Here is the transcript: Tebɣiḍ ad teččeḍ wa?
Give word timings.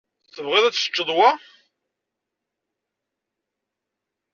Tebɣiḍ 0.35 0.65
ad 0.65 0.73
teččeḍ 0.75 1.09
wa? 1.17 1.29